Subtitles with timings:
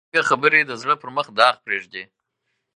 [0.09, 2.03] بدرنګه خبرې د زړه پر مخ داغ پرېږدي